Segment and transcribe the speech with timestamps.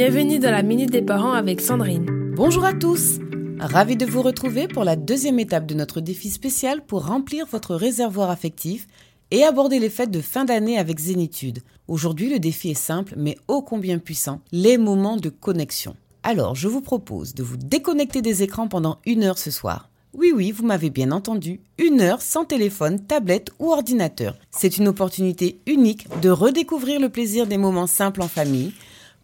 [0.00, 2.06] Bienvenue dans la Minute des Parents avec Sandrine.
[2.36, 3.18] Bonjour à tous
[3.58, 7.74] Ravi de vous retrouver pour la deuxième étape de notre défi spécial pour remplir votre
[7.74, 8.86] réservoir affectif
[9.32, 11.64] et aborder les fêtes de fin d'année avec zénitude.
[11.88, 15.96] Aujourd'hui, le défi est simple mais ô combien puissant, les moments de connexion.
[16.22, 19.90] Alors, je vous propose de vous déconnecter des écrans pendant une heure ce soir.
[20.14, 24.36] Oui, oui, vous m'avez bien entendu, une heure sans téléphone, tablette ou ordinateur.
[24.52, 28.72] C'est une opportunité unique de redécouvrir le plaisir des moments simples en famille.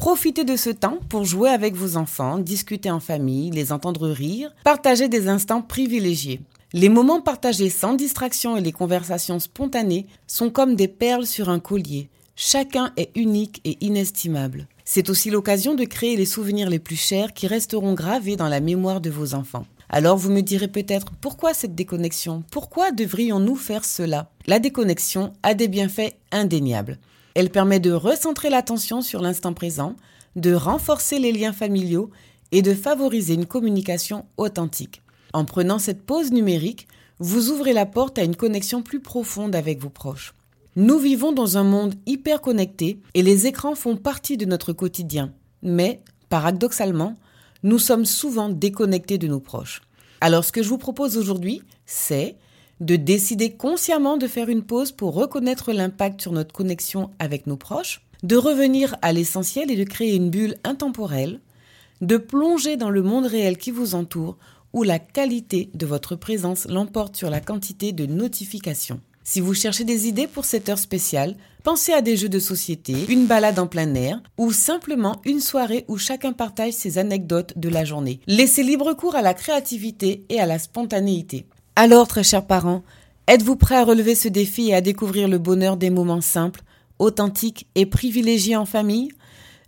[0.00, 4.50] Profitez de ce temps pour jouer avec vos enfants, discuter en famille, les entendre rire,
[4.64, 6.40] partager des instants privilégiés.
[6.72, 11.58] Les moments partagés sans distraction et les conversations spontanées sont comme des perles sur un
[11.58, 12.08] collier.
[12.34, 14.68] Chacun est unique et inestimable.
[14.86, 18.60] C'est aussi l'occasion de créer les souvenirs les plus chers qui resteront gravés dans la
[18.60, 19.66] mémoire de vos enfants.
[19.90, 22.42] Alors vous me direz peut-être pourquoi cette déconnexion?
[22.50, 24.30] Pourquoi devrions-nous faire cela?
[24.46, 26.98] La déconnexion a des bienfaits indéniables.
[27.34, 29.96] Elle permet de recentrer l'attention sur l'instant présent,
[30.36, 32.10] de renforcer les liens familiaux
[32.52, 35.02] et de favoriser une communication authentique.
[35.32, 39.80] En prenant cette pause numérique, vous ouvrez la porte à une connexion plus profonde avec
[39.80, 40.34] vos proches.
[40.76, 45.32] Nous vivons dans un monde hyper connecté et les écrans font partie de notre quotidien.
[45.62, 47.16] Mais, paradoxalement,
[47.62, 49.82] nous sommes souvent déconnectés de nos proches.
[50.20, 52.36] Alors ce que je vous propose aujourd'hui, c'est
[52.80, 57.56] de décider consciemment de faire une pause pour reconnaître l'impact sur notre connexion avec nos
[57.56, 61.40] proches, de revenir à l'essentiel et de créer une bulle intemporelle,
[62.00, 64.36] de plonger dans le monde réel qui vous entoure
[64.72, 69.00] où la qualité de votre présence l'emporte sur la quantité de notifications.
[69.22, 72.94] Si vous cherchez des idées pour cette heure spéciale, pensez à des jeux de société,
[73.08, 77.68] une balade en plein air ou simplement une soirée où chacun partage ses anecdotes de
[77.68, 78.20] la journée.
[78.26, 81.46] Laissez libre cours à la créativité et à la spontanéité.
[81.82, 82.82] Alors, très chers parents,
[83.26, 86.60] êtes-vous prêts à relever ce défi et à découvrir le bonheur des moments simples,
[86.98, 89.12] authentiques et privilégiés en famille?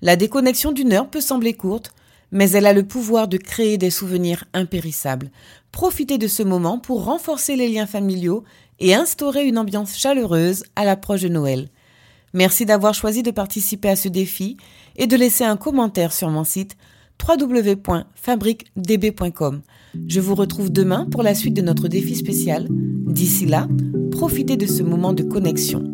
[0.02, 1.94] La déconnexion d'une heure peut sembler courte,
[2.30, 5.30] mais elle a le pouvoir de créer des souvenirs impérissables.
[5.70, 8.44] Profitez de ce moment pour renforcer les liens familiaux
[8.78, 11.70] et instaurer une ambiance chaleureuse à l'approche de Noël.
[12.34, 14.58] Merci d'avoir choisi de participer à ce défi
[14.96, 16.76] et de laisser un commentaire sur mon site
[17.28, 19.60] www.fabriquedb.com.
[20.08, 22.66] Je vous retrouve demain pour la suite de notre défi spécial.
[22.70, 23.68] D'ici là,
[24.10, 25.90] profitez de ce moment de connexion.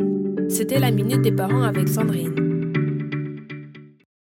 [0.49, 2.48] C'était la Minute des Parents avec Sandrine.